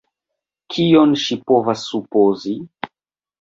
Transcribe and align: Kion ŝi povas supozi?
Kion 0.75 1.13
ŝi 1.25 1.37
povas 1.51 1.85
supozi? 1.91 2.57